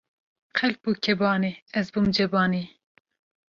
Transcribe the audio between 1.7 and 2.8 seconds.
ez bûm cebanî